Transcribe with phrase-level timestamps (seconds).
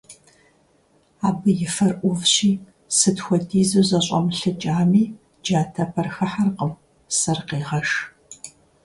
[1.27, 2.51] Абы и фэр Ӏувщи,
[2.97, 5.03] сыт хуэдизу зэщӀэмылъыкӀами,
[5.43, 6.71] джатэпэр хыхьэркъым,
[7.17, 7.89] сэр къегъэш.